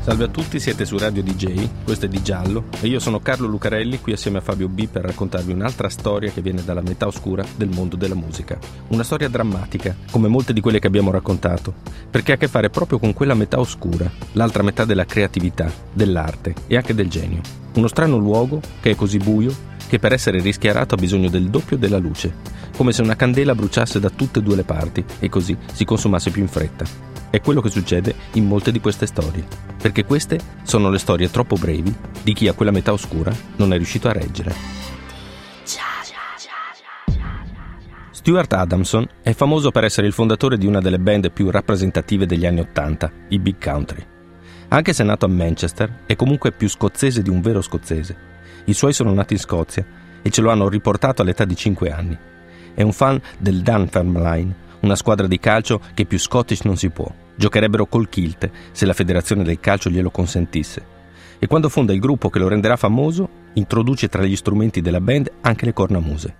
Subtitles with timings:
[0.00, 3.46] Salve a tutti, siete su Radio DJ, questo è Di Giallo e io sono Carlo
[3.46, 7.44] Lucarelli qui assieme a Fabio B per raccontarvi un'altra storia che viene dalla metà oscura
[7.56, 8.58] del mondo della musica.
[8.88, 11.74] Una storia drammatica, come molte di quelle che abbiamo raccontato,
[12.10, 16.54] perché ha a che fare proprio con quella metà oscura, l'altra metà della creatività, dell'arte
[16.66, 17.40] e anche del genio.
[17.74, 19.54] Uno strano luogo che è così buio
[19.88, 22.32] che per essere rischiarato ha bisogno del doppio della luce,
[22.76, 26.30] come se una candela bruciasse da tutte e due le parti e così si consumasse
[26.30, 27.07] più in fretta.
[27.30, 29.46] È quello che succede in molte di queste storie,
[29.80, 33.76] perché queste sono le storie troppo brevi di chi a quella metà oscura non è
[33.76, 34.54] riuscito a reggere.
[38.10, 42.46] Stuart Adamson è famoso per essere il fondatore di una delle band più rappresentative degli
[42.46, 44.04] anni Ottanta, i Big Country.
[44.68, 48.16] Anche se nato a Manchester, è comunque più scozzese di un vero scozzese.
[48.64, 49.84] I suoi sono nati in Scozia
[50.20, 52.18] e ce lo hanno riportato all'età di 5 anni.
[52.74, 57.10] È un fan del Dunfermline, una squadra di calcio che più Scottish non si può.
[57.34, 60.96] Giocherebbero col kilt se la federazione del calcio glielo consentisse.
[61.38, 65.30] E quando fonda il gruppo che lo renderà famoso, introduce tra gli strumenti della band
[65.40, 66.34] anche le cornamuse.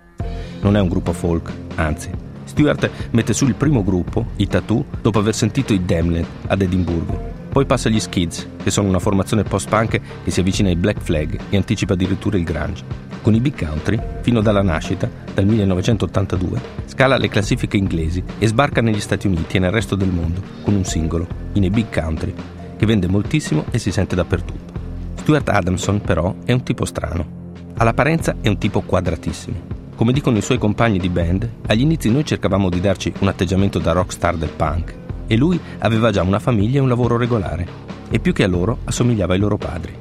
[0.61, 2.09] Non è un gruppo folk, anzi.
[2.43, 7.37] Stewart mette su il primo gruppo, i Tattoo, dopo aver sentito i Damned ad Edimburgo.
[7.49, 11.39] Poi passa agli Skids, che sono una formazione post-punk che si avvicina ai Black Flag
[11.49, 17.17] e anticipa addirittura il grunge con i Big Country, fino dalla nascita, dal 1982, scala
[17.17, 20.83] le classifiche inglesi e sbarca negli Stati Uniti e nel resto del mondo con un
[20.85, 22.33] singolo, in a Big Country,
[22.77, 24.73] che vende moltissimo e si sente dappertutto.
[25.15, 27.37] Stuart Adamson, però, è un tipo strano.
[27.77, 29.77] All'apparenza è un tipo quadratissimo.
[29.95, 33.79] Come dicono i suoi compagni di band, agli inizi noi cercavamo di darci un atteggiamento
[33.79, 34.95] da rockstar del punk
[35.27, 37.67] e lui aveva già una famiglia e un lavoro regolare
[38.09, 39.93] e più che a loro assomigliava ai loro padri.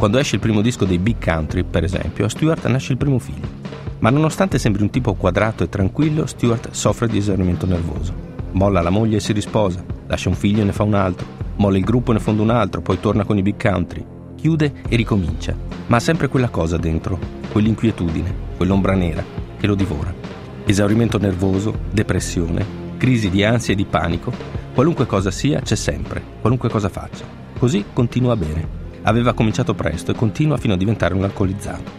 [0.00, 3.18] Quando esce il primo disco dei Big Country, per esempio, a Stewart nasce il primo
[3.18, 3.46] figlio.
[3.98, 8.14] Ma nonostante sembri un tipo quadrato e tranquillo, Stewart soffre di esaurimento nervoso.
[8.52, 11.76] Molla la moglie e si risposa, lascia un figlio e ne fa un altro, molla
[11.76, 14.02] il gruppo e ne fonda un altro, poi torna con i Big Country,
[14.36, 15.54] chiude e ricomincia,
[15.88, 17.18] ma ha sempre quella cosa dentro,
[17.52, 19.22] quell'inquietudine, quell'ombra nera
[19.58, 20.14] che lo divora.
[20.64, 22.64] Esaurimento nervoso, depressione,
[22.96, 24.32] crisi di ansia e di panico,
[24.72, 27.26] qualunque cosa sia c'è sempre, qualunque cosa faccia.
[27.58, 31.90] Così continua a bere Aveva cominciato presto e continua fino a diventare un alcolizzato.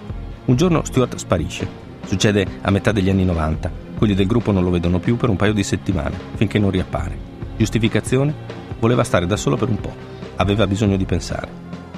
[0.45, 1.67] Un giorno Stuart sparisce.
[2.05, 3.71] Succede a metà degli anni 90.
[3.97, 7.17] Quelli del gruppo non lo vedono più per un paio di settimane, finché non riappare.
[7.57, 8.33] Giustificazione?
[8.79, 9.93] Voleva stare da solo per un po'.
[10.35, 11.49] Aveva bisogno di pensare.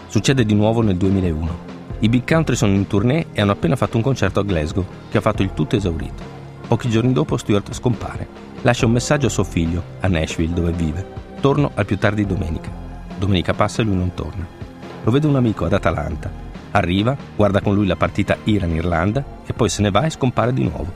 [0.07, 1.71] Succede di nuovo nel 2001.
[1.99, 5.17] I Big Country sono in tournée e hanno appena fatto un concerto a Glasgow, che
[5.17, 6.23] ha fatto il tutto esaurito.
[6.67, 8.27] Pochi giorni dopo Stuart scompare.
[8.61, 11.05] Lascia un messaggio a suo figlio, a Nashville, dove vive.
[11.41, 12.71] Torno al più tardi domenica.
[13.17, 14.62] Domenica passa e lui non torna.
[15.03, 16.31] Lo vede un amico ad Atalanta.
[16.71, 20.63] Arriva, guarda con lui la partita Iran-Irlanda e poi se ne va e scompare di
[20.63, 20.91] nuovo.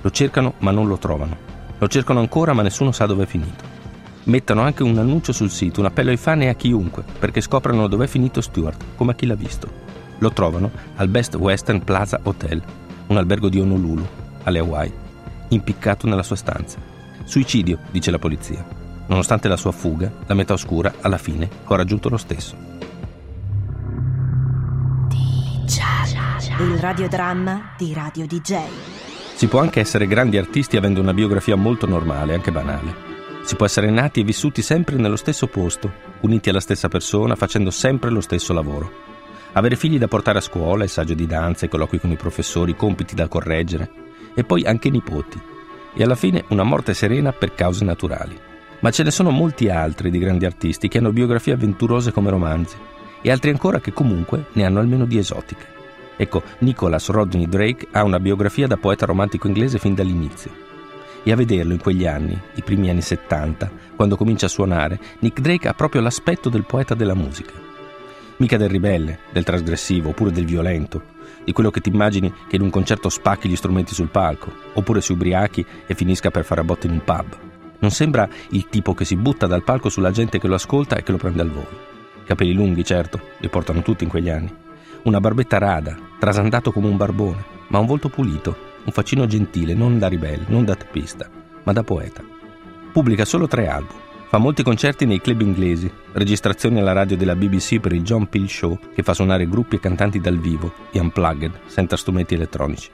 [0.00, 1.36] Lo cercano ma non lo trovano.
[1.78, 3.64] Lo cercano ancora ma nessuno sa dove è finito.
[4.24, 7.88] Mettono anche un annuncio sul sito, un appello ai fan e a chiunque, perché scoprano
[7.88, 9.68] dove è finito Stewart, come a chi l'ha visto.
[10.18, 12.62] Lo trovano al Best Western Plaza Hotel,
[13.08, 14.06] un albergo di Honolulu,
[14.44, 14.92] alle Hawaii,
[15.48, 16.78] impiccato nella sua stanza.
[17.24, 18.64] Suicidio, dice la polizia.
[19.06, 22.69] Nonostante la sua fuga, la metà oscura, alla fine, ha raggiunto lo stesso.
[26.62, 28.58] Il radiodramma di Radio DJ.
[29.34, 33.08] Si può anche essere grandi artisti avendo una biografia molto normale, anche banale.
[33.44, 35.90] Si può essere nati e vissuti sempre nello stesso posto,
[36.20, 38.92] uniti alla stessa persona, facendo sempre lo stesso lavoro.
[39.52, 42.76] Avere figli da portare a scuola, il saggio di danza, i colloqui con i professori,
[42.76, 43.90] compiti da correggere,
[44.34, 45.40] e poi anche nipoti.
[45.94, 48.38] E alla fine una morte serena per cause naturali.
[48.80, 52.76] Ma ce ne sono molti altri di grandi artisti che hanno biografie avventurose come romanzi,
[53.22, 55.78] e altri ancora che comunque ne hanno almeno di esotiche.
[56.20, 60.50] Ecco, Nicholas Rodney Drake ha una biografia da poeta romantico inglese fin dall'inizio.
[61.22, 65.40] E a vederlo in quegli anni, i primi anni 70, quando comincia a suonare, Nick
[65.40, 67.54] Drake ha proprio l'aspetto del poeta della musica.
[68.36, 71.04] Mica del ribelle, del trasgressivo, oppure del violento,
[71.42, 75.00] di quello che ti immagini che in un concerto spacchi gli strumenti sul palco, oppure
[75.00, 77.38] si ubriachi e finisca per fare a botte in un pub.
[77.78, 81.02] Non sembra il tipo che si butta dal palco sulla gente che lo ascolta e
[81.02, 81.88] che lo prende al volo.
[82.26, 84.68] Capelli lunghi, certo, li portano tutti in quegli anni
[85.02, 89.98] una barbetta rada, trasandato come un barbone, ma un volto pulito, un faccino gentile, non
[89.98, 91.28] da ribelle, non da teppista,
[91.62, 92.22] ma da poeta.
[92.92, 93.96] Pubblica solo tre album,
[94.28, 98.50] fa molti concerti nei club inglesi, registrazioni alla radio della BBC per il John Peel
[98.50, 102.90] Show che fa suonare gruppi e cantanti dal vivo e unplugged, senza strumenti elettronici.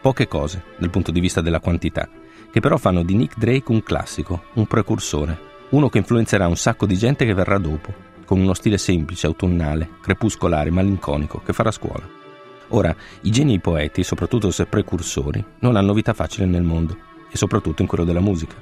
[0.00, 2.08] Poche cose dal punto di vista della quantità,
[2.50, 6.84] che però fanno di Nick Drake un classico, un precursore, uno che influenzerà un sacco
[6.84, 12.24] di gente che verrà dopo, con uno stile semplice, autunnale, crepuscolare, malinconico, che farà scuola.
[12.68, 16.96] Ora, i geni e i poeti, soprattutto se precursori, non hanno vita facile nel mondo,
[17.30, 18.56] e soprattutto in quello della musica.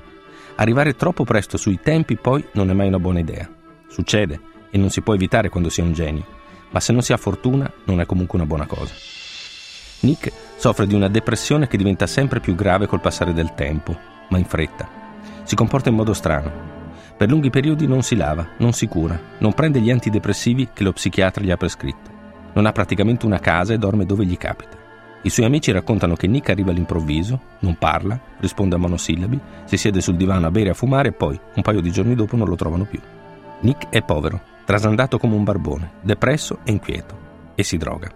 [0.56, 3.48] Arrivare troppo presto sui tempi poi non è mai una buona idea.
[3.88, 4.40] Succede,
[4.70, 6.26] e non si può evitare quando si è un genio,
[6.70, 8.92] ma se non si ha fortuna non è comunque una buona cosa.
[10.00, 13.96] Nick soffre di una depressione che diventa sempre più grave col passare del tempo,
[14.28, 14.88] ma in fretta.
[15.44, 16.50] Si comporta in modo strano.
[17.16, 20.92] Per lunghi periodi non si lava, non si cura, non prende gli antidepressivi che lo
[20.92, 22.13] psichiatra gli ha prescritto.
[22.54, 24.76] Non ha praticamente una casa e dorme dove gli capita.
[25.22, 30.00] I suoi amici raccontano che Nick arriva all'improvviso, non parla, risponde a monosillabi, si siede
[30.00, 32.48] sul divano a bere e a fumare e poi, un paio di giorni dopo, non
[32.48, 33.00] lo trovano più.
[33.60, 37.16] Nick è povero, trasandato come un barbone, depresso e inquieto,
[37.54, 38.10] e si droga.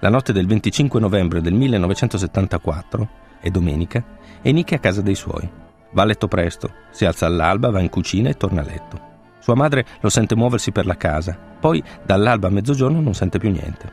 [0.00, 3.08] La notte del 25 novembre del 1974,
[3.40, 4.04] è domenica,
[4.42, 5.48] e Nick è a casa dei suoi.
[5.92, 9.11] Va a letto presto, si alza all'alba, va in cucina e torna a letto.
[9.42, 13.50] Sua madre lo sente muoversi per la casa, poi dall'alba a mezzogiorno non sente più
[13.50, 13.92] niente.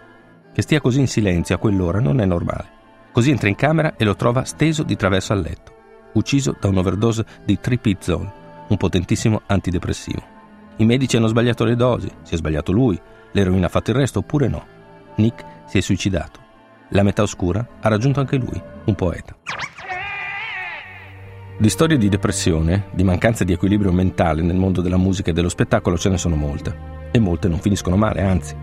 [0.53, 2.77] Che stia così in silenzio a quell'ora non è normale.
[3.11, 5.73] Così entra in camera e lo trova steso di traverso al letto,
[6.13, 8.31] ucciso da un'overdose di tripizol,
[8.67, 10.21] un potentissimo antidepressivo.
[10.77, 14.19] I medici hanno sbagliato le dosi, si è sbagliato lui, l'eroina ha fatto il resto
[14.19, 14.63] oppure no.
[15.15, 16.39] Nick si è suicidato.
[16.89, 19.35] La metà oscura ha raggiunto anche lui, un poeta.
[21.61, 25.49] Di storie di depressione, di mancanza di equilibrio mentale nel mondo della musica e dello
[25.49, 26.73] spettacolo ce ne sono molte.
[27.11, 28.55] E molte non finiscono male, anzi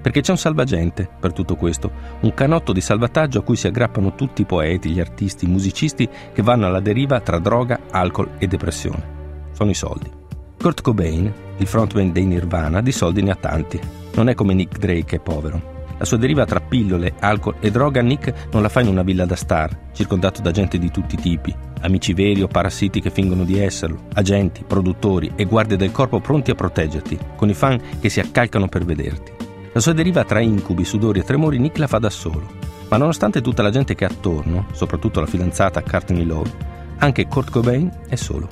[0.00, 1.90] perché c'è un salvagente per tutto questo,
[2.20, 6.08] un canotto di salvataggio a cui si aggrappano tutti i poeti, gli artisti, i musicisti
[6.32, 9.50] che vanno alla deriva tra droga, alcol e depressione.
[9.52, 10.10] Sono i soldi.
[10.56, 13.78] Kurt Cobain, il frontman dei Nirvana, di soldi ne ha tanti.
[14.14, 15.77] Non è come Nick Drake è povero.
[15.98, 19.26] La sua deriva tra pillole, alcol e droga Nick non la fa in una villa
[19.26, 23.44] da star, circondato da gente di tutti i tipi, amici veri o parassiti che fingono
[23.44, 28.08] di esserlo, agenti, produttori e guardie del corpo pronti a proteggerti, con i fan che
[28.08, 29.32] si accalcano per vederti.
[29.72, 32.48] La sua deriva tra incubi, sudori e tremori Nick la fa da solo.
[32.88, 36.50] Ma nonostante tutta la gente che è attorno, soprattutto la fidanzata Courtney Love,
[36.98, 38.48] anche Kurt Cobain è solo.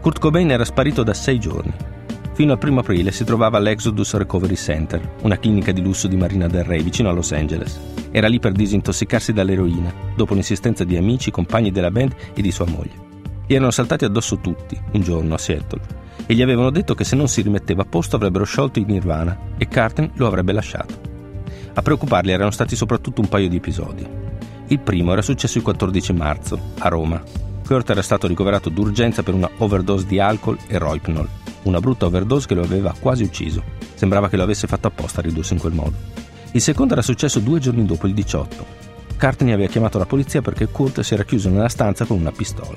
[0.00, 1.72] Kurt Cobain era sparito da sei giorni.
[2.34, 6.48] Fino al primo aprile si trovava all'Exodus Recovery Center, una clinica di lusso di Marina
[6.48, 7.78] del Rey vicino a Los Angeles.
[8.10, 12.64] Era lì per disintossicarsi dall'eroina, dopo l'insistenza di amici, compagni della band e di sua
[12.66, 13.10] moglie.
[13.46, 15.80] Gli erano saltati addosso tutti, un giorno a Seattle,
[16.24, 19.38] e gli avevano detto che se non si rimetteva a posto avrebbero sciolto i Nirvana
[19.58, 21.00] e Carten lo avrebbe lasciato.
[21.74, 24.06] A preoccuparli erano stati soprattutto un paio di episodi.
[24.68, 27.22] Il primo era successo il 14 marzo, a Roma.
[27.66, 31.28] Kurt era stato ricoverato d'urgenza per una overdose di alcol e roipnol,
[31.64, 33.62] una brutta overdose che lo aveva quasi ucciso.
[33.94, 35.94] Sembrava che lo avesse fatto apposta a ridursi in quel modo.
[36.52, 38.66] Il secondo era successo due giorni dopo, il 18.
[39.16, 42.76] Cartney aveva chiamato la polizia perché Kurt si era chiuso nella stanza con una pistola.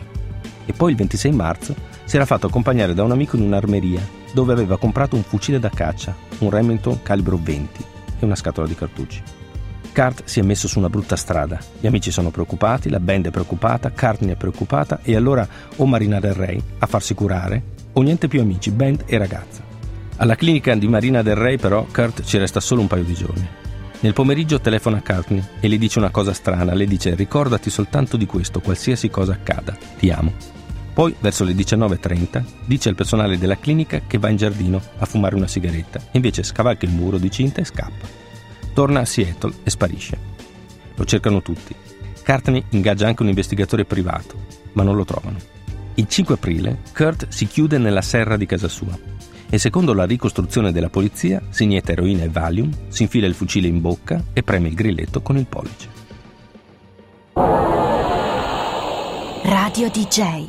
[0.66, 4.02] E poi il 26 marzo si era fatto accompagnare da un amico in un'armeria
[4.32, 7.84] dove aveva comprato un fucile da caccia, un Remington calibro 20
[8.20, 9.22] e una scatola di cartucci.
[9.92, 11.60] Cart si è messo su una brutta strada.
[11.80, 15.48] Gli amici sono preoccupati, la band è preoccupata, Cartney è preoccupata e allora
[15.78, 19.64] o Marina del Rey a farsi curare o niente più amici, band e ragazza.
[20.18, 23.48] Alla clinica di Marina del Rey però Kurt ci resta solo un paio di giorni.
[24.00, 28.18] Nel pomeriggio telefona a Courtney e le dice una cosa strana, le dice ricordati soltanto
[28.18, 30.34] di questo, qualsiasi cosa accada, ti amo.
[30.94, 35.36] Poi, verso le 19.30, dice al personale della clinica che va in giardino a fumare
[35.36, 38.08] una sigaretta, invece scavalca il muro di cinta e scappa.
[38.74, 40.18] Torna a Seattle e sparisce.
[40.96, 41.76] Lo cercano tutti.
[42.24, 44.36] Courtney ingaggia anche un investigatore privato,
[44.74, 45.55] ma non lo trovano.
[45.98, 48.98] Il 5 aprile, Kurt si chiude nella serra di casa sua
[49.50, 53.68] e secondo la ricostruzione della polizia si inietta eroina e Valium, si infila il fucile
[53.68, 55.90] in bocca e preme il grilletto con il pollice.
[59.44, 60.48] Radio DJ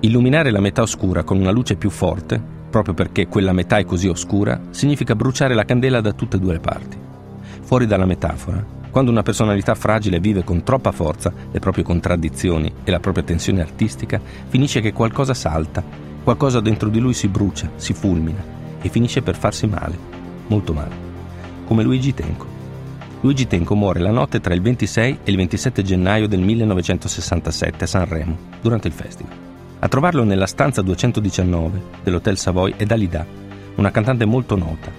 [0.00, 4.08] Illuminare la metà oscura con una luce più forte, proprio perché quella metà è così
[4.08, 6.96] oscura, significa bruciare la candela da tutte e due le parti.
[7.60, 12.90] Fuori dalla metafora, quando una personalità fragile vive con troppa forza le proprie contraddizioni e
[12.90, 15.82] la propria tensione artistica, finisce che qualcosa salta,
[16.22, 18.42] qualcosa dentro di lui si brucia, si fulmina
[18.82, 19.96] e finisce per farsi male,
[20.48, 20.94] molto male,
[21.66, 22.58] come Luigi Tenco.
[23.20, 27.86] Luigi Tenco muore la notte tra il 26 e il 27 gennaio del 1967 a
[27.86, 29.32] Sanremo, durante il festival.
[29.78, 33.24] A trovarlo nella stanza 219 dell'Hotel Savoy è Dalida,
[33.76, 34.90] una cantante molto nota,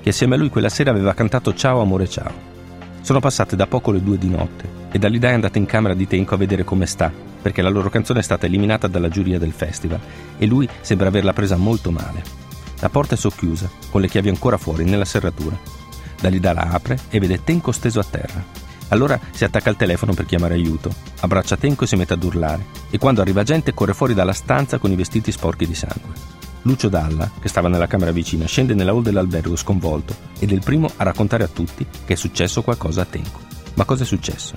[0.00, 2.57] che assieme a lui quella sera aveva cantato Ciao amore ciao.
[3.00, 6.06] Sono passate da poco le due di notte e Dalida è andata in camera di
[6.06, 9.52] Tenco a vedere come sta, perché la loro canzone è stata eliminata dalla giuria del
[9.52, 10.00] festival
[10.36, 12.22] e lui sembra averla presa molto male.
[12.80, 15.78] La porta è socchiusa, con le chiavi ancora fuori nella serratura
[16.20, 18.42] Dalida la apre e vede Tenco steso a terra.
[18.88, 22.64] Allora si attacca al telefono per chiamare aiuto, abbraccia Tenco e si mette ad urlare,
[22.90, 26.37] e quando arriva gente corre fuori dalla stanza con i vestiti sporchi di sangue.
[26.68, 30.62] Lucio Dalla, che stava nella camera vicina, scende nella hall dell'albergo sconvolto ed è il
[30.62, 33.40] primo a raccontare a tutti che è successo qualcosa a Tenco.
[33.72, 34.52] Ma cosa è successo?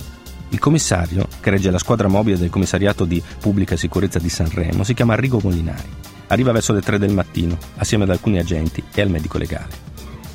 [0.50, 4.92] Il commissario, che regge la squadra mobile del commissariato di pubblica sicurezza di Sanremo, si
[4.92, 5.88] chiama Arrigo Molinari.
[6.26, 9.90] Arriva verso le 3 del mattino, assieme ad alcuni agenti e al medico legale.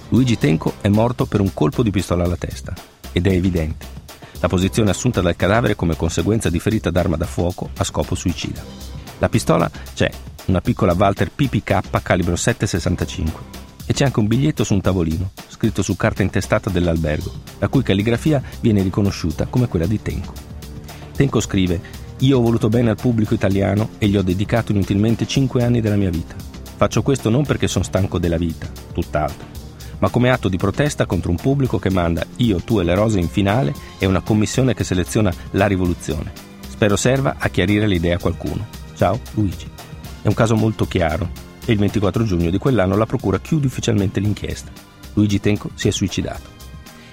[0.09, 2.73] Luigi Tenco è morto per un colpo di pistola alla testa.
[3.11, 3.85] Ed è evidente.
[4.39, 8.63] La posizione assunta dal cadavere come conseguenza di ferita d'arma da fuoco a scopo suicida.
[9.19, 10.09] La pistola c'è,
[10.47, 13.25] una piccola Walter PPK calibro 7,65
[13.85, 17.83] e c'è anche un biglietto su un tavolino, scritto su carta intestata dell'albergo, la cui
[17.83, 20.33] calligrafia viene riconosciuta come quella di Tenco.
[21.15, 21.79] Tenco scrive:
[22.19, 25.95] Io ho voluto bene al pubblico italiano e gli ho dedicato inutilmente 5 anni della
[25.95, 26.35] mia vita.
[26.75, 29.47] Faccio questo non perché sono stanco della vita, tutt'altro,
[29.99, 33.19] ma come atto di protesta contro un pubblico che manda Io, tu e le rose
[33.19, 36.31] in finale e una commissione che seleziona la rivoluzione.
[36.67, 38.67] Spero serva a chiarire l'idea a qualcuno.
[38.95, 39.76] Ciao Luigi.
[40.27, 41.29] È un caso molto chiaro
[41.63, 44.73] e il 24 giugno di quell'anno la procura chiude ufficialmente l'inchiesta.
[45.13, 46.49] Luigi Tenco si è suicidato.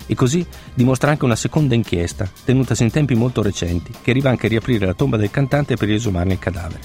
[0.06, 0.44] E così
[0.75, 4.85] dimostra anche una seconda inchiesta, tenutasi in tempi molto recenti, che arriva anche a riaprire
[4.85, 6.80] la tomba del cantante per riesumarne il cadavere.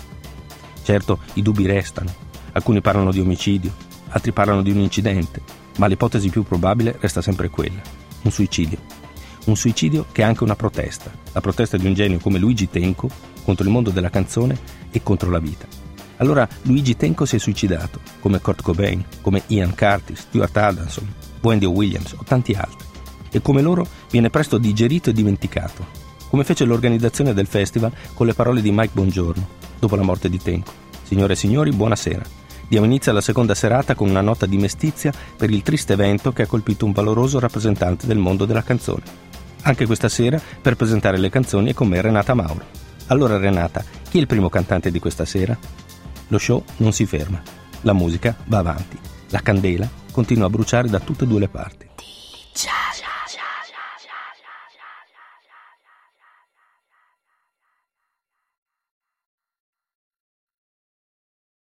[0.83, 2.13] Certo, i dubbi restano.
[2.51, 3.73] Alcuni parlano di omicidio,
[4.09, 5.41] altri parlano di un incidente,
[5.77, 7.81] ma l'ipotesi più probabile resta sempre quella,
[8.21, 8.77] un suicidio.
[9.45, 13.09] Un suicidio che è anche una protesta, la protesta di un genio come Luigi Tenco
[13.43, 14.55] contro il mondo della canzone
[14.91, 15.78] e contro la vita.
[16.19, 21.65] Allora Luigi Tenco si è suicidato, come Kurt Cobain, come Ian Curtis, Stuart Adamson, Wendy
[21.65, 22.87] Williams o tanti altri.
[23.31, 25.85] E come loro viene presto digerito e dimenticato,
[26.29, 29.47] come fece l'organizzazione del festival con le parole di Mike Bongiorno,
[29.79, 30.71] dopo la morte di Tenco.
[31.03, 32.23] Signore e signori, buonasera.
[32.67, 36.43] Diamo inizio alla seconda serata con una nota di mestizia per il triste evento che
[36.43, 39.03] ha colpito un valoroso rappresentante del mondo della canzone.
[39.61, 42.65] Anche questa sera, per presentare le canzoni, è con me Renata Mauro.
[43.07, 45.57] Allora Renata, chi è il primo cantante di questa sera?
[46.29, 47.41] Lo show non si ferma.
[47.81, 48.97] La musica va avanti.
[49.29, 51.88] La candela continua a bruciare da tutte e due le parti.